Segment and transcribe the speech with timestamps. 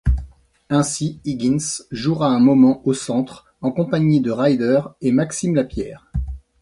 [0.71, 6.11] Ainsi, Higgins jouera un moment au centre en compagnie de Ryder et Maxim Lapierre.